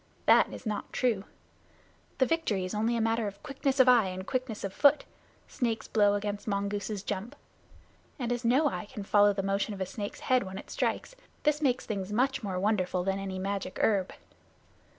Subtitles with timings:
[0.25, 1.25] That is not true.
[2.17, 5.05] The victory is only a matter of quickness of eye and quickness of foot
[5.47, 7.35] snake's blow against mongoose's jump
[8.17, 11.15] and as no eye can follow the motion of a snake's head when it strikes,
[11.43, 14.11] this makes things much more wonderful than any magic herb.